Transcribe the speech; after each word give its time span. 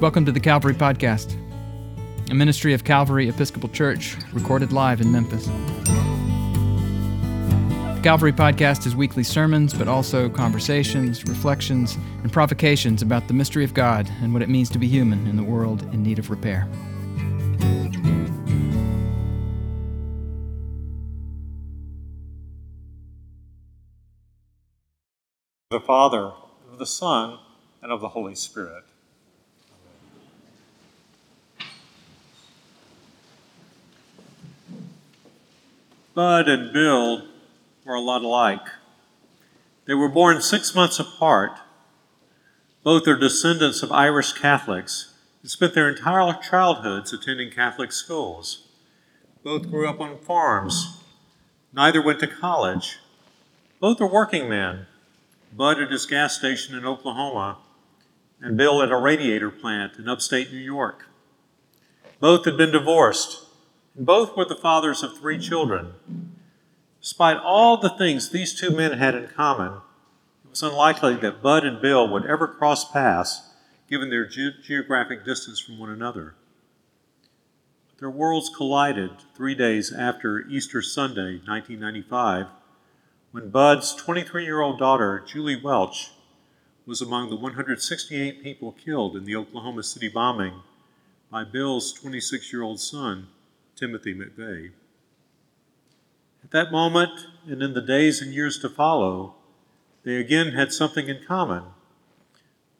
Welcome 0.00 0.24
to 0.24 0.32
the 0.32 0.40
Calvary 0.40 0.72
Podcast, 0.72 1.36
a 2.30 2.34
ministry 2.34 2.72
of 2.72 2.84
Calvary 2.84 3.28
Episcopal 3.28 3.68
Church, 3.68 4.16
recorded 4.32 4.72
live 4.72 5.02
in 5.02 5.12
Memphis. 5.12 5.44
The 7.96 8.00
Calvary 8.02 8.32
Podcast 8.32 8.86
is 8.86 8.96
weekly 8.96 9.22
sermons, 9.22 9.74
but 9.74 9.88
also 9.88 10.30
conversations, 10.30 11.26
reflections, 11.26 11.98
and 12.22 12.32
provocations 12.32 13.02
about 13.02 13.28
the 13.28 13.34
mystery 13.34 13.62
of 13.62 13.74
God 13.74 14.10
and 14.22 14.32
what 14.32 14.40
it 14.40 14.48
means 14.48 14.70
to 14.70 14.78
be 14.78 14.88
human 14.88 15.26
in 15.26 15.36
the 15.36 15.42
world 15.42 15.82
in 15.92 16.02
need 16.02 16.18
of 16.18 16.30
repair. 16.30 16.66
the 25.70 25.78
Father, 25.78 26.32
of 26.72 26.78
the 26.78 26.86
Son, 26.86 27.38
and 27.82 27.92
of 27.92 28.00
the 28.00 28.08
Holy 28.08 28.34
Spirit. 28.34 28.84
Bud 36.12 36.48
and 36.48 36.72
Bill 36.72 37.22
were 37.84 37.94
a 37.94 38.00
lot 38.00 38.22
alike. 38.22 38.66
They 39.86 39.94
were 39.94 40.08
born 40.08 40.42
six 40.42 40.74
months 40.74 40.98
apart. 40.98 41.52
Both 42.82 43.06
are 43.06 43.16
descendants 43.16 43.82
of 43.82 43.92
Irish 43.92 44.32
Catholics 44.32 45.14
and 45.42 45.50
spent 45.50 45.74
their 45.74 45.88
entire 45.88 46.32
childhoods 46.34 47.12
attending 47.12 47.50
Catholic 47.50 47.92
schools. 47.92 48.66
Both 49.44 49.70
grew 49.70 49.88
up 49.88 50.00
on 50.00 50.18
farms. 50.18 50.98
Neither 51.72 52.02
went 52.02 52.18
to 52.20 52.26
college. 52.26 52.98
Both 53.78 54.00
are 54.00 54.06
working 54.06 54.48
men. 54.48 54.86
Bud 55.56 55.80
at 55.80 55.90
his 55.90 56.06
gas 56.06 56.36
station 56.36 56.76
in 56.76 56.84
Oklahoma, 56.84 57.58
and 58.40 58.56
Bill 58.56 58.82
at 58.82 58.90
a 58.90 58.96
radiator 58.96 59.50
plant 59.50 59.96
in 59.98 60.08
upstate 60.08 60.52
New 60.52 60.58
York. 60.58 61.06
Both 62.18 62.44
had 62.44 62.56
been 62.56 62.72
divorced, 62.72 63.46
both 63.96 64.36
were 64.36 64.44
the 64.44 64.54
fathers 64.54 65.02
of 65.02 65.16
three 65.16 65.38
children. 65.38 65.92
Despite 67.00 67.38
all 67.38 67.76
the 67.76 67.90
things 67.90 68.28
these 68.28 68.58
two 68.58 68.70
men 68.70 68.98
had 68.98 69.14
in 69.14 69.28
common, 69.28 69.74
it 70.44 70.50
was 70.50 70.62
unlikely 70.62 71.16
that 71.16 71.42
Bud 71.42 71.64
and 71.64 71.80
Bill 71.80 72.08
would 72.08 72.26
ever 72.26 72.46
cross 72.46 72.90
paths 72.90 73.42
given 73.88 74.10
their 74.10 74.26
ge- 74.26 74.62
geographic 74.62 75.24
distance 75.24 75.58
from 75.60 75.78
one 75.78 75.90
another. 75.90 76.34
Their 77.98 78.10
worlds 78.10 78.50
collided 78.54 79.10
three 79.34 79.54
days 79.54 79.92
after 79.92 80.46
Easter 80.48 80.80
Sunday, 80.80 81.40
1995, 81.46 82.46
when 83.32 83.50
Bud's 83.50 83.94
23 83.94 84.44
year 84.44 84.60
old 84.60 84.78
daughter, 84.78 85.22
Julie 85.26 85.60
Welch, 85.60 86.10
was 86.86 87.00
among 87.00 87.30
the 87.30 87.36
168 87.36 88.42
people 88.42 88.72
killed 88.72 89.16
in 89.16 89.24
the 89.24 89.36
Oklahoma 89.36 89.82
City 89.82 90.08
bombing 90.08 90.62
by 91.30 91.44
Bill's 91.44 91.92
26 91.92 92.52
year 92.52 92.62
old 92.62 92.80
son, 92.80 93.28
Timothy 93.80 94.14
McVeigh. 94.14 94.72
At 96.44 96.50
that 96.50 96.70
moment, 96.70 97.28
and 97.46 97.62
in 97.62 97.72
the 97.72 97.80
days 97.80 98.20
and 98.20 98.34
years 98.34 98.58
to 98.58 98.68
follow, 98.68 99.36
they 100.04 100.16
again 100.16 100.52
had 100.52 100.70
something 100.70 101.08
in 101.08 101.24
common. 101.26 101.64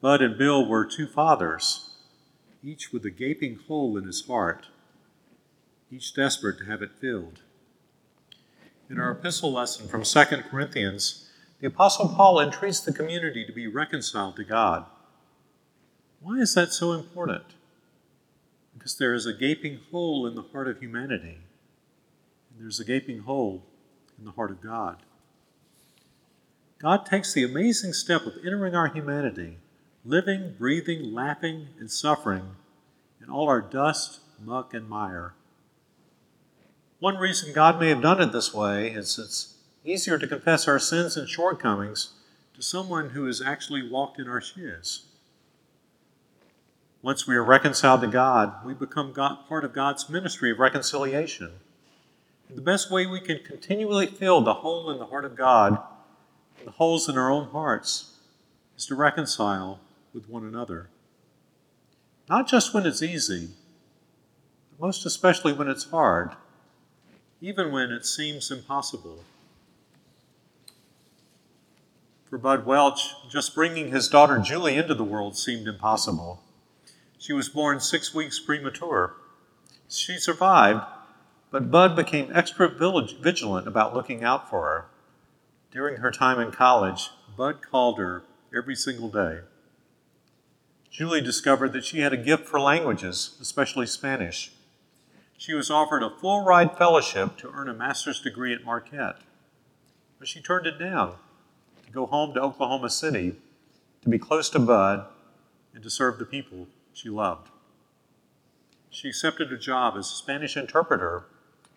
Bud 0.02 0.20
and 0.20 0.36
Bill 0.36 0.68
were 0.68 0.84
two 0.84 1.06
fathers, 1.06 1.96
each 2.62 2.92
with 2.92 3.06
a 3.06 3.10
gaping 3.10 3.58
hole 3.66 3.96
in 3.96 4.04
his 4.04 4.26
heart, 4.26 4.66
each 5.90 6.14
desperate 6.14 6.58
to 6.58 6.66
have 6.66 6.82
it 6.82 6.92
filled. 7.00 7.40
In 8.90 9.00
our 9.00 9.12
epistle 9.12 9.52
lesson 9.52 9.88
from 9.88 10.04
2 10.04 10.24
Corinthians, 10.50 11.30
the 11.60 11.68
Apostle 11.68 12.08
Paul 12.10 12.40
entreats 12.40 12.80
the 12.80 12.92
community 12.92 13.46
to 13.46 13.52
be 13.52 13.66
reconciled 13.66 14.36
to 14.36 14.44
God. 14.44 14.84
Why 16.20 16.36
is 16.36 16.54
that 16.54 16.74
so 16.74 16.92
important? 16.92 17.44
Because 18.74 18.96
there 18.96 19.14
is 19.14 19.26
a 19.26 19.34
gaping 19.34 19.80
hole 19.90 20.26
in 20.26 20.34
the 20.34 20.42
heart 20.42 20.68
of 20.68 20.78
humanity, 20.78 21.38
and 22.50 22.60
there's 22.60 22.81
a 22.81 22.84
gaping 22.84 23.20
hole 23.20 23.64
in 24.19 24.25
the 24.25 24.32
heart 24.32 24.50
of 24.50 24.60
God. 24.60 25.03
God 26.78 27.04
takes 27.04 27.32
the 27.32 27.44
amazing 27.44 27.92
step 27.92 28.22
of 28.26 28.34
entering 28.44 28.75
our 28.75 28.88
humanity, 28.88 29.58
living, 30.04 30.54
breathing, 30.58 31.12
laughing, 31.12 31.69
and 31.78 31.91
suffering 31.91 32.56
in 33.22 33.28
all 33.28 33.48
our 33.48 33.60
dust, 33.60 34.20
muck, 34.42 34.72
and 34.72 34.88
mire 34.88 35.34
one 37.00 37.16
reason 37.16 37.54
God 37.54 37.81
may 37.81 37.88
have 37.88 38.02
done 38.02 38.20
it 38.20 38.31
this 38.31 38.52
way 38.52 38.91
is 38.91 39.19
it's 39.19 39.54
easier 39.87 40.19
to 40.19 40.26
confess 40.26 40.69
our 40.69 40.78
sins 40.78 41.16
and 41.16 41.26
shortcomings 41.26 42.12
to 42.54 42.60
someone 42.60 43.10
who 43.10 43.25
has 43.25 43.41
actually 43.41 43.88
walked 43.88 44.20
in 44.20 44.28
our 44.28 44.42
shoes. 44.42 45.06
Once 47.03 47.27
we 47.27 47.34
are 47.34 47.44
reconciled 47.44 48.00
to 48.03 48.06
God, 48.06 48.65
we 48.65 48.75
become 48.75 49.12
God, 49.12 49.47
part 49.49 49.65
of 49.65 49.72
God's 49.72 50.09
ministry 50.09 50.50
of 50.50 50.59
reconciliation. 50.59 51.53
The 52.49 52.61
best 52.61 52.91
way 52.91 53.06
we 53.06 53.21
can 53.21 53.38
continually 53.38 54.06
fill 54.06 54.43
the 54.43 54.55
hole 54.55 54.91
in 54.91 54.99
the 54.99 55.06
heart 55.06 55.25
of 55.25 55.37
God, 55.37 55.78
the 56.65 56.72
holes 56.72 57.09
in 57.09 57.16
our 57.16 57.31
own 57.31 57.49
hearts, 57.49 58.16
is 58.77 58.87
to 58.87 58.94
reconcile 58.94 59.81
with 60.12 60.28
one 60.28 60.44
another. 60.44 60.91
Not 62.28 62.49
just 62.49 62.75
when 62.75 62.87
it's 62.87 63.03
easy, 63.03 63.50
but 64.71 64.87
most 64.87 65.06
especially 65.06 65.53
when 65.53 65.69
it's 65.69 65.91
hard 65.91 66.32
even 67.41 67.72
when 67.72 67.91
it 67.91 68.05
seems 68.05 68.50
impossible. 68.50 69.25
For 72.28 72.38
Bud 72.38 72.67
Welch, 72.67 73.15
just 73.28 73.55
bringing 73.55 73.91
his 73.91 74.09
daughter 74.09 74.38
Julie 74.38 74.77
into 74.77 74.94
the 74.94 75.05
world 75.05 75.37
seemed 75.37 75.67
impossible. 75.67 76.43
She 77.20 77.32
was 77.32 77.48
born 77.48 77.78
six 77.78 78.12
weeks 78.12 78.41
premature. 78.41 79.14
She 79.88 80.16
survived, 80.16 80.84
but 81.53 81.70
Bud 81.70 81.94
became 81.94 82.32
extra 82.34 82.69
vigilant 82.69 83.69
about 83.69 83.94
looking 83.94 84.25
out 84.25 84.50
for 84.50 84.62
her. 84.66 84.86
During 85.70 85.98
her 85.98 86.10
time 86.10 86.41
in 86.41 86.50
college, 86.50 87.10
Bud 87.36 87.62
called 87.62 87.98
her 87.98 88.25
every 88.53 88.75
single 88.75 89.08
day. 89.08 89.42
Julie 90.91 91.20
discovered 91.20 91.72
that 91.75 91.84
she 91.84 92.00
had 92.00 92.12
a 92.12 92.16
gift 92.16 92.48
for 92.48 92.58
languages, 92.58 93.37
especially 93.41 93.87
Spanish 93.87 94.50
she 95.41 95.54
was 95.54 95.70
offered 95.70 96.02
a 96.02 96.10
full 96.10 96.44
ride 96.44 96.76
fellowship 96.76 97.38
to 97.38 97.50
earn 97.54 97.70
a 97.70 97.72
master's 97.72 98.20
degree 98.20 98.52
at 98.52 98.62
Marquette. 98.62 99.16
But 100.19 100.28
she 100.28 100.42
turned 100.42 100.66
it 100.66 100.78
down 100.78 101.14
to 101.87 101.91
go 101.91 102.04
home 102.04 102.34
to 102.34 102.42
Oklahoma 102.42 102.91
City 102.91 103.37
to 104.02 104.10
be 104.10 104.19
close 104.19 104.50
to 104.50 104.58
Bud 104.58 105.06
and 105.72 105.82
to 105.82 105.88
serve 105.88 106.19
the 106.19 106.26
people 106.26 106.66
she 106.92 107.08
loved. 107.08 107.48
She 108.90 109.08
accepted 109.08 109.52
a 109.52 109.56
job 109.56 109.94
as 109.96 110.06
a 110.06 110.14
Spanish 110.14 110.56
interpreter 110.56 111.24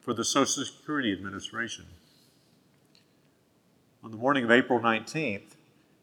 for 0.01 0.13
the 0.13 0.25
Social 0.25 0.65
Security 0.65 1.13
Administration. 1.13 1.85
On 4.03 4.11
the 4.11 4.17
morning 4.17 4.43
of 4.43 4.51
April 4.51 4.79
19th, 4.79 5.55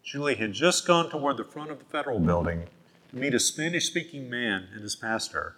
Julie 0.03 0.37
had 0.37 0.53
just 0.53 0.87
gone 0.87 1.11
toward 1.11 1.37
the 1.37 1.45
front 1.45 1.71
of 1.71 1.79
the 1.79 1.85
federal 1.85 2.19
building 2.19 2.67
to 3.11 3.17
meet 3.17 3.35
a 3.35 3.41
Spanish 3.41 3.87
speaking 3.87 4.31
man 4.31 4.69
and 4.73 4.83
his 4.83 4.97
pastor 4.97 5.57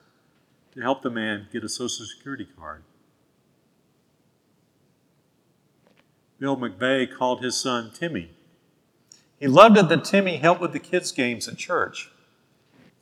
to 0.74 0.80
help 0.80 1.02
the 1.02 1.10
man 1.10 1.48
get 1.52 1.62
a 1.62 1.68
Social 1.68 2.06
Security 2.06 2.46
card. 2.58 2.82
Bill 6.38 6.56
McVeigh 6.56 7.14
called 7.16 7.42
his 7.42 7.56
son 7.56 7.92
Timmy. 7.94 8.30
He 9.38 9.46
loved 9.46 9.76
it 9.76 9.88
that 9.88 10.04
Timmy 10.04 10.38
helped 10.38 10.60
with 10.60 10.72
the 10.72 10.80
kids' 10.80 11.12
games 11.12 11.46
at 11.46 11.58
church. 11.58 12.10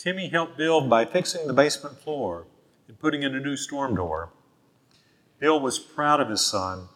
Timmy 0.01 0.29
helped 0.31 0.57
Bill 0.57 0.81
by 0.81 1.05
fixing 1.05 1.47
the 1.47 1.53
basement 1.53 2.01
floor 2.01 2.47
and 2.89 2.99
putting 2.99 3.23
in 3.23 3.35
a 3.35 3.41
new 3.41 3.55
storm 3.55 3.95
door. 3.95 4.31
Bill 5.39 5.61
was 5.61 5.79
proud 5.79 6.21
of 6.21 6.31
his 6.31 6.41
son 6.41 6.89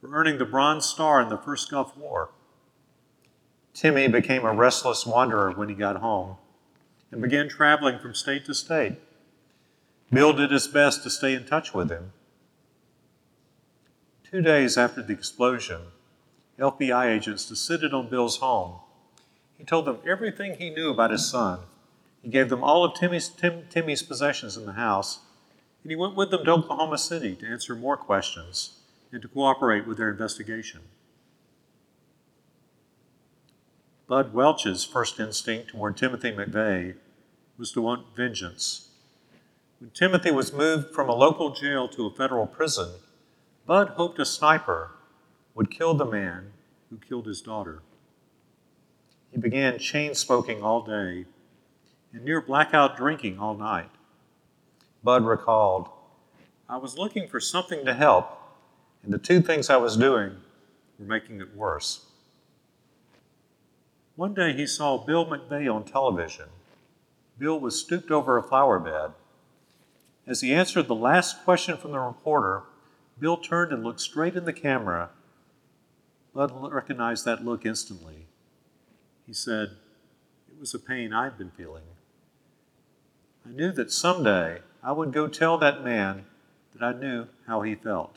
for 0.00 0.08
earning 0.14 0.38
the 0.38 0.46
Bronze 0.46 0.86
Star 0.86 1.20
in 1.20 1.28
the 1.28 1.36
first 1.36 1.70
Gulf 1.70 1.94
War. 1.94 2.30
Timmy 3.74 4.08
became 4.08 4.46
a 4.46 4.54
restless 4.54 5.04
wanderer 5.04 5.50
when 5.50 5.68
he 5.68 5.74
got 5.74 5.96
home 5.96 6.38
and 7.12 7.20
began 7.20 7.50
traveling 7.50 7.98
from 7.98 8.14
state 8.14 8.46
to 8.46 8.54
state. 8.54 8.94
Bill 10.10 10.32
did 10.32 10.50
his 10.50 10.68
best 10.68 11.02
to 11.02 11.10
stay 11.10 11.34
in 11.34 11.44
touch 11.44 11.74
with 11.74 11.90
him. 11.90 12.14
Two 14.24 14.40
days 14.40 14.78
after 14.78 15.02
the 15.02 15.12
explosion, 15.12 15.82
FBI 16.58 17.14
agents 17.14 17.44
descended 17.44 17.92
on 17.92 18.08
Bill's 18.08 18.38
home. 18.38 18.76
He 19.58 19.64
told 19.64 19.84
them 19.84 19.98
everything 20.08 20.54
he 20.54 20.70
knew 20.70 20.88
about 20.88 21.10
his 21.10 21.28
son. 21.28 21.58
He 22.22 22.28
gave 22.28 22.48
them 22.48 22.64
all 22.64 22.84
of 22.84 22.94
Timmy's, 22.94 23.28
Tim, 23.28 23.64
Timmy's 23.70 24.02
possessions 24.02 24.56
in 24.56 24.66
the 24.66 24.72
house, 24.72 25.20
and 25.82 25.90
he 25.90 25.96
went 25.96 26.16
with 26.16 26.30
them 26.30 26.44
to 26.44 26.50
Oklahoma 26.50 26.98
City 26.98 27.36
to 27.36 27.46
answer 27.46 27.74
more 27.74 27.96
questions 27.96 28.78
and 29.12 29.22
to 29.22 29.28
cooperate 29.28 29.86
with 29.86 29.98
their 29.98 30.10
investigation. 30.10 30.80
Bud 34.06 34.32
Welch's 34.32 34.84
first 34.84 35.20
instinct 35.20 35.68
toward 35.68 35.96
Timothy 35.96 36.32
McVeigh 36.32 36.94
was 37.58 37.72
to 37.72 37.82
want 37.82 38.16
vengeance. 38.16 38.88
When 39.80 39.90
Timothy 39.90 40.30
was 40.30 40.52
moved 40.52 40.94
from 40.94 41.08
a 41.08 41.14
local 41.14 41.50
jail 41.50 41.88
to 41.88 42.06
a 42.06 42.14
federal 42.14 42.46
prison, 42.46 42.90
Bud 43.66 43.90
hoped 43.90 44.18
a 44.18 44.24
sniper 44.24 44.92
would 45.54 45.70
kill 45.70 45.94
the 45.94 46.06
man 46.06 46.52
who 46.88 46.96
killed 46.96 47.26
his 47.26 47.42
daughter. 47.42 47.82
He 49.30 49.38
began 49.38 49.78
chain 49.78 50.14
smoking 50.14 50.62
all 50.62 50.82
day. 50.82 51.26
And 52.12 52.24
near 52.24 52.40
blackout 52.40 52.96
drinking 52.96 53.38
all 53.38 53.54
night. 53.54 53.90
Bud 55.02 55.24
recalled, 55.24 55.88
I 56.68 56.76
was 56.76 56.98
looking 56.98 57.28
for 57.28 57.40
something 57.40 57.84
to 57.84 57.94
help, 57.94 58.30
and 59.02 59.12
the 59.12 59.18
two 59.18 59.40
things 59.40 59.70
I 59.70 59.76
was 59.76 59.96
doing 59.96 60.36
were 60.98 61.06
making 61.06 61.40
it 61.40 61.56
worse. 61.56 62.06
One 64.16 64.34
day 64.34 64.52
he 64.52 64.66
saw 64.66 64.98
Bill 64.98 65.24
McVeigh 65.24 65.72
on 65.72 65.84
television. 65.84 66.46
Bill 67.38 67.58
was 67.58 67.78
stooped 67.78 68.10
over 68.10 68.36
a 68.36 68.42
flower 68.42 68.78
bed. 68.78 69.12
As 70.26 70.40
he 70.40 70.52
answered 70.52 70.88
the 70.88 70.94
last 70.94 71.44
question 71.44 71.76
from 71.76 71.92
the 71.92 72.00
reporter, 72.00 72.64
Bill 73.18 73.36
turned 73.36 73.72
and 73.72 73.84
looked 73.84 74.00
straight 74.00 74.36
in 74.36 74.44
the 74.44 74.52
camera. 74.52 75.10
Bud 76.34 76.52
recognized 76.72 77.24
that 77.24 77.44
look 77.44 77.64
instantly. 77.64 78.26
He 79.26 79.32
said, 79.32 79.70
It 80.50 80.60
was 80.60 80.74
a 80.74 80.78
pain 80.78 81.12
I'd 81.12 81.38
been 81.38 81.50
feeling. 81.50 81.84
I 83.48 83.52
knew 83.52 83.72
that 83.72 83.90
someday 83.90 84.58
I 84.82 84.92
would 84.92 85.12
go 85.12 85.26
tell 85.26 85.56
that 85.58 85.82
man 85.82 86.26
that 86.74 86.84
I 86.84 86.98
knew 86.98 87.28
how 87.46 87.62
he 87.62 87.74
felt. 87.74 88.16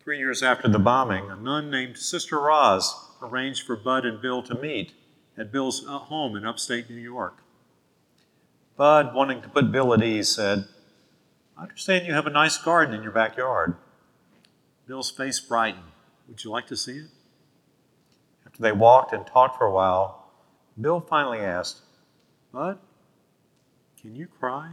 Three 0.00 0.18
years 0.18 0.42
after 0.42 0.68
the 0.68 0.78
bombing, 0.78 1.28
a 1.28 1.36
nun 1.36 1.68
named 1.68 1.96
Sister 1.96 2.38
Roz 2.38 2.94
arranged 3.20 3.66
for 3.66 3.74
Bud 3.74 4.06
and 4.06 4.22
Bill 4.22 4.42
to 4.44 4.54
meet 4.54 4.92
at 5.36 5.50
Bill's 5.50 5.84
uh, 5.86 5.98
home 5.98 6.36
in 6.36 6.46
upstate 6.46 6.88
New 6.88 6.96
York. 6.96 7.38
Bud, 8.76 9.14
wanting 9.14 9.42
to 9.42 9.48
put 9.48 9.72
Bill 9.72 9.92
at 9.94 10.02
ease, 10.02 10.28
said, 10.28 10.66
I 11.58 11.62
understand 11.62 12.06
you 12.06 12.14
have 12.14 12.26
a 12.26 12.30
nice 12.30 12.56
garden 12.56 12.94
in 12.94 13.02
your 13.02 13.12
backyard. 13.12 13.74
Bill's 14.86 15.10
face 15.10 15.40
brightened. 15.40 15.84
Would 16.28 16.44
you 16.44 16.50
like 16.50 16.68
to 16.68 16.76
see 16.76 16.98
it? 16.98 17.10
After 18.46 18.62
they 18.62 18.72
walked 18.72 19.12
and 19.12 19.26
talked 19.26 19.58
for 19.58 19.66
a 19.66 19.72
while, 19.72 20.30
Bill 20.80 21.00
finally 21.00 21.40
asked, 21.40 21.80
Bud, 22.52 22.78
can 24.02 24.16
you 24.16 24.26
cry? 24.26 24.72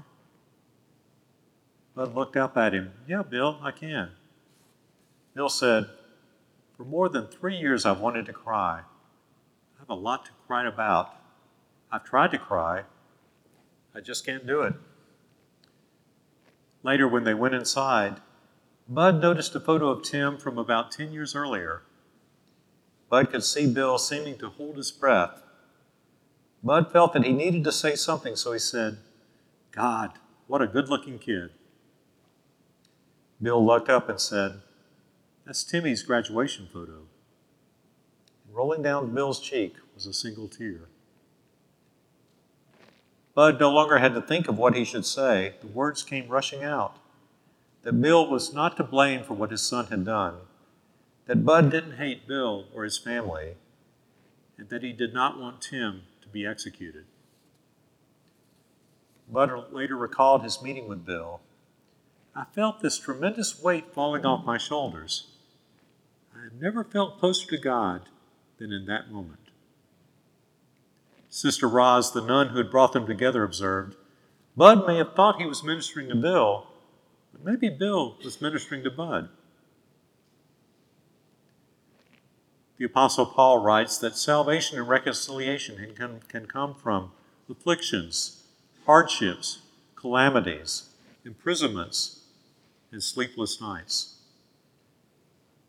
Bud 1.95 2.15
looked 2.15 2.35
up 2.35 2.57
at 2.57 2.73
him. 2.73 2.91
Yeah, 3.07 3.21
Bill, 3.21 3.59
I 3.61 3.71
can. 3.71 4.09
Bill 5.35 5.49
said, 5.49 5.85
For 6.75 6.83
more 6.83 7.09
than 7.09 7.27
three 7.27 7.55
years 7.55 7.85
I've 7.85 7.99
wanted 7.99 8.25
to 8.25 8.33
cry. 8.33 8.81
I 8.81 9.79
have 9.79 9.89
a 9.89 9.93
lot 9.93 10.25
to 10.25 10.31
cry 10.47 10.67
about. 10.67 11.15
I've 11.91 12.03
tried 12.03 12.31
to 12.31 12.39
cry. 12.39 12.83
I 13.95 14.01
just 14.01 14.25
can't 14.25 14.47
do 14.47 14.61
it. 14.61 14.73
Later, 16.81 17.07
when 17.07 17.23
they 17.23 17.33
went 17.33 17.55
inside, 17.55 18.21
Bud 18.87 19.21
noticed 19.21 19.53
a 19.55 19.59
photo 19.59 19.89
of 19.89 20.03
Tim 20.03 20.37
from 20.37 20.57
about 20.57 20.91
10 20.91 21.11
years 21.11 21.35
earlier. 21.35 21.83
Bud 23.09 23.29
could 23.29 23.43
see 23.43 23.71
Bill 23.71 23.97
seeming 23.97 24.37
to 24.37 24.49
hold 24.49 24.77
his 24.77 24.91
breath. 24.91 25.43
Bud 26.63 26.91
felt 26.91 27.13
that 27.13 27.25
he 27.25 27.33
needed 27.33 27.63
to 27.65 27.71
say 27.71 27.95
something, 27.95 28.35
so 28.35 28.53
he 28.53 28.59
said, 28.59 28.97
God, 29.71 30.13
what 30.47 30.61
a 30.61 30.67
good 30.67 30.89
looking 30.89 31.19
kid. 31.19 31.51
Bill 33.41 33.65
looked 33.65 33.89
up 33.89 34.09
and 34.09 34.19
said, 34.19 34.61
That's 35.45 35.63
Timmy's 35.63 36.03
graduation 36.03 36.67
photo. 36.71 37.03
Rolling 38.51 38.81
down 38.81 39.13
Bill's 39.13 39.39
cheek 39.39 39.75
was 39.93 40.05
a 40.05 40.13
single 40.13 40.47
tear. 40.47 40.89
Bud 43.35 43.59
no 43.59 43.71
longer 43.71 43.99
had 43.99 44.15
to 44.15 44.21
think 44.21 44.47
of 44.47 44.57
what 44.57 44.75
he 44.75 44.83
should 44.83 45.05
say. 45.05 45.53
The 45.61 45.67
words 45.67 46.03
came 46.03 46.27
rushing 46.27 46.63
out 46.63 46.97
that 47.83 48.01
Bill 48.01 48.29
was 48.29 48.53
not 48.53 48.75
to 48.77 48.83
blame 48.83 49.23
for 49.23 49.35
what 49.35 49.51
his 49.51 49.61
son 49.61 49.87
had 49.87 50.03
done, 50.03 50.35
that 51.27 51.45
Bud 51.45 51.71
didn't 51.71 51.97
hate 51.97 52.27
Bill 52.27 52.65
or 52.73 52.83
his 52.83 52.97
family, 52.97 53.53
and 54.57 54.67
that 54.69 54.83
he 54.83 54.91
did 54.91 55.13
not 55.13 55.39
want 55.39 55.61
Tim 55.61 56.03
to 56.21 56.27
be 56.27 56.45
executed. 56.45 57.05
Bud 59.31 59.71
later 59.71 59.95
recalled 59.95 60.43
his 60.43 60.61
meeting 60.61 60.87
with 60.87 61.05
Bill. 61.05 61.41
I 62.35 62.45
felt 62.45 62.81
this 62.81 62.97
tremendous 62.97 63.61
weight 63.61 63.93
falling 63.93 64.25
off 64.25 64.45
my 64.45 64.57
shoulders. 64.57 65.27
I 66.35 66.43
had 66.43 66.61
never 66.61 66.83
felt 66.83 67.19
closer 67.19 67.47
to 67.49 67.57
God 67.57 68.03
than 68.57 68.71
in 68.71 68.85
that 68.85 69.11
moment. 69.11 69.39
Sister 71.29 71.67
Roz, 71.67 72.11
the 72.11 72.21
nun 72.21 72.49
who 72.49 72.57
had 72.57 72.71
brought 72.71 72.93
them 72.93 73.05
together, 73.05 73.43
observed 73.43 73.95
Bud 74.57 74.87
may 74.87 74.97
have 74.97 75.13
thought 75.13 75.39
he 75.39 75.45
was 75.45 75.63
ministering 75.63 76.09
to 76.09 76.15
Bill, 76.15 76.67
but 77.31 77.45
maybe 77.45 77.69
Bill 77.69 78.17
was 78.23 78.41
ministering 78.41 78.83
to 78.83 78.91
Bud. 78.91 79.29
The 82.77 82.85
Apostle 82.85 83.25
Paul 83.25 83.59
writes 83.59 83.97
that 83.97 84.17
salvation 84.17 84.79
and 84.79 84.87
reconciliation 84.87 85.93
can, 85.95 86.21
can 86.27 86.45
come 86.45 86.73
from 86.73 87.11
afflictions, 87.49 88.38
hardships, 88.89 89.59
calamities, 89.95 90.89
imprisonments, 91.23 92.23
and 92.91 93.03
sleepless 93.03 93.61
nights. 93.61 94.15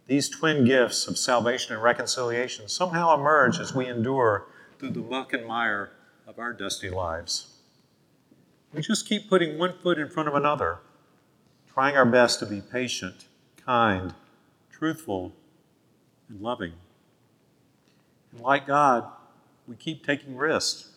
These 0.06 0.30
twin 0.30 0.64
gifts 0.64 1.06
of 1.06 1.18
salvation 1.18 1.74
and 1.74 1.82
reconciliation 1.82 2.66
somehow 2.66 3.14
emerge 3.14 3.58
as 3.58 3.74
we 3.74 3.86
endure 3.86 4.46
through 4.78 4.92
the 4.92 5.00
muck 5.00 5.34
and 5.34 5.46
mire 5.46 5.90
of 6.26 6.38
our 6.38 6.54
dusty 6.54 6.88
lives. 6.88 7.48
We 8.72 8.80
just 8.80 9.06
keep 9.06 9.28
putting 9.28 9.58
one 9.58 9.74
foot 9.82 9.98
in 9.98 10.08
front 10.08 10.30
of 10.30 10.34
another, 10.34 10.78
trying 11.74 11.98
our 11.98 12.06
best 12.06 12.38
to 12.38 12.46
be 12.46 12.62
patient, 12.62 13.26
kind, 13.66 14.14
truthful, 14.72 15.34
and 16.30 16.40
loving. 16.40 16.72
And 18.32 18.40
like 18.40 18.66
God, 18.66 19.04
we 19.68 19.76
keep 19.76 20.06
taking 20.06 20.38
risks 20.38 20.92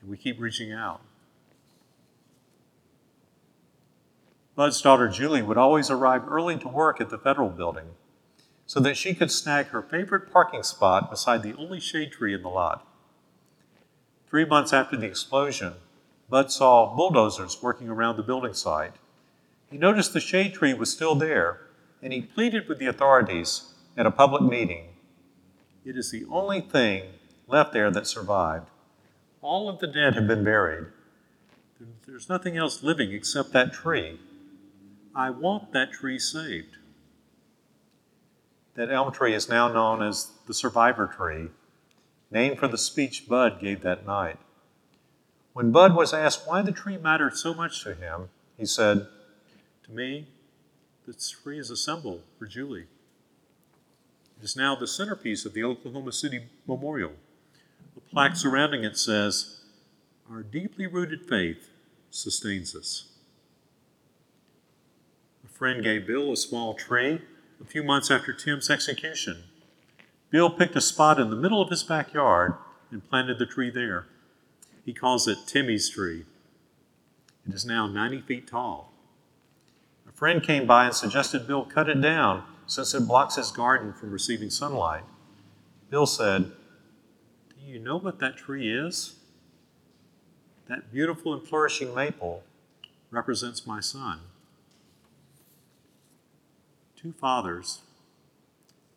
and 0.00 0.10
we 0.10 0.16
keep 0.16 0.40
reaching 0.40 0.72
out. 0.72 1.02
Bud's 4.56 4.80
daughter 4.80 5.08
Julie 5.08 5.42
would 5.42 5.58
always 5.58 5.90
arrive 5.90 6.28
early 6.28 6.56
to 6.58 6.68
work 6.68 7.00
at 7.00 7.10
the 7.10 7.18
federal 7.18 7.48
building 7.50 7.86
so 8.66 8.80
that 8.80 8.96
she 8.96 9.14
could 9.14 9.30
snag 9.30 9.66
her 9.66 9.82
favorite 9.82 10.32
parking 10.32 10.62
spot 10.62 11.10
beside 11.10 11.42
the 11.42 11.54
only 11.54 11.80
shade 11.80 12.12
tree 12.12 12.34
in 12.34 12.42
the 12.42 12.48
lot. 12.48 12.86
Three 14.28 14.44
months 14.44 14.72
after 14.72 14.96
the 14.96 15.06
explosion, 15.06 15.74
Bud 16.30 16.50
saw 16.50 16.94
bulldozers 16.94 17.62
working 17.62 17.88
around 17.88 18.16
the 18.16 18.22
building 18.22 18.54
site. 18.54 18.94
He 19.70 19.76
noticed 19.76 20.12
the 20.12 20.20
shade 20.20 20.54
tree 20.54 20.72
was 20.72 20.90
still 20.90 21.14
there, 21.14 21.60
and 22.00 22.12
he 22.12 22.22
pleaded 22.22 22.68
with 22.68 22.78
the 22.78 22.86
authorities 22.86 23.74
at 23.96 24.06
a 24.06 24.10
public 24.10 24.42
meeting. 24.42 24.88
It 25.84 25.96
is 25.96 26.10
the 26.10 26.24
only 26.30 26.60
thing 26.60 27.04
left 27.46 27.72
there 27.72 27.90
that 27.90 28.06
survived. 28.06 28.68
All 29.42 29.68
of 29.68 29.80
the 29.80 29.86
dead 29.86 30.14
have 30.14 30.26
been 30.26 30.44
buried. 30.44 30.86
There's 32.06 32.28
nothing 32.28 32.56
else 32.56 32.82
living 32.82 33.12
except 33.12 33.52
that 33.52 33.72
tree. 33.72 34.18
I 35.16 35.30
want 35.30 35.72
that 35.72 35.92
tree 35.92 36.18
saved. 36.18 36.76
That 38.74 38.90
elm 38.90 39.12
tree 39.12 39.34
is 39.34 39.48
now 39.48 39.68
known 39.68 40.02
as 40.02 40.32
the 40.46 40.54
survivor 40.54 41.06
tree, 41.06 41.48
named 42.30 42.58
for 42.58 42.66
the 42.66 42.78
speech 42.78 43.28
Bud 43.28 43.60
gave 43.60 43.82
that 43.82 44.04
night. 44.04 44.38
When 45.52 45.70
Bud 45.70 45.94
was 45.94 46.12
asked 46.12 46.48
why 46.48 46.62
the 46.62 46.72
tree 46.72 46.96
mattered 46.96 47.36
so 47.36 47.54
much 47.54 47.84
to 47.84 47.94
him, 47.94 48.30
he 48.58 48.66
said, 48.66 49.06
To 49.84 49.92
me, 49.92 50.26
this 51.06 51.30
tree 51.30 51.60
is 51.60 51.70
a 51.70 51.76
symbol 51.76 52.22
for 52.36 52.46
Julie. 52.46 52.86
It 54.40 54.44
is 54.44 54.56
now 54.56 54.74
the 54.74 54.88
centerpiece 54.88 55.44
of 55.44 55.54
the 55.54 55.62
Oklahoma 55.62 56.10
City 56.10 56.46
Memorial. 56.66 57.12
The 57.94 58.00
plaque 58.00 58.34
surrounding 58.34 58.82
it 58.82 58.98
says, 58.98 59.60
Our 60.28 60.42
deeply 60.42 60.88
rooted 60.88 61.28
faith 61.28 61.70
sustains 62.10 62.74
us 62.74 63.13
friend 65.54 65.84
gave 65.84 66.04
Bill 66.04 66.32
a 66.32 66.36
small 66.36 66.74
tree 66.74 67.20
a 67.60 67.64
few 67.64 67.84
months 67.84 68.10
after 68.10 68.32
Tim's 68.32 68.68
execution. 68.68 69.44
Bill 70.30 70.50
picked 70.50 70.74
a 70.74 70.80
spot 70.80 71.20
in 71.20 71.30
the 71.30 71.36
middle 71.36 71.62
of 71.62 71.70
his 71.70 71.84
backyard 71.84 72.54
and 72.90 73.08
planted 73.08 73.38
the 73.38 73.46
tree 73.46 73.70
there. 73.70 74.06
He 74.84 74.92
calls 74.92 75.28
it 75.28 75.46
Timmy's 75.46 75.88
tree. 75.88 76.24
It 77.46 77.54
is 77.54 77.64
now 77.64 77.86
90 77.86 78.22
feet 78.22 78.48
tall. 78.48 78.92
A 80.08 80.12
friend 80.12 80.42
came 80.42 80.66
by 80.66 80.86
and 80.86 80.94
suggested 80.94 81.46
Bill 81.46 81.64
cut 81.64 81.88
it 81.88 82.00
down 82.00 82.42
since 82.66 82.92
it 82.92 83.06
blocks 83.06 83.36
his 83.36 83.52
garden 83.52 83.92
from 83.92 84.10
receiving 84.10 84.50
sunlight. 84.50 85.04
Bill 85.88 86.06
said, 86.06 86.50
Do 87.50 87.64
you 87.64 87.78
know 87.78 87.96
what 87.96 88.18
that 88.18 88.36
tree 88.36 88.76
is? 88.76 89.20
That 90.66 90.92
beautiful 90.92 91.32
and 91.32 91.46
flourishing 91.46 91.94
maple 91.94 92.42
represents 93.12 93.68
my 93.68 93.78
son 93.78 94.20
two 97.04 97.12
fathers, 97.12 97.82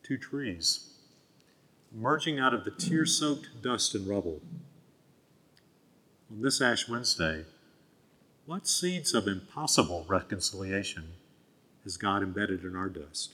two 0.02 0.18
trees, 0.18 0.92
emerging 1.94 2.40
out 2.40 2.54
of 2.54 2.64
the 2.64 2.72
tear 2.72 3.06
soaked 3.06 3.62
dust 3.62 3.94
and 3.94 4.08
rubble. 4.08 4.40
On 6.32 6.42
this 6.42 6.62
Ash 6.62 6.88
Wednesday, 6.88 7.44
what 8.46 8.66
seeds 8.66 9.14
of 9.14 9.28
impossible 9.28 10.06
reconciliation 10.08 11.16
has 11.84 11.98
God 11.98 12.24
embedded 12.24 12.64
in 12.64 12.78
our 12.78 12.88
dust? 12.88 13.34